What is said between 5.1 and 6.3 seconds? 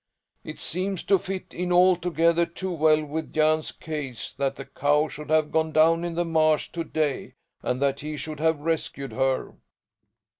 have gone down in the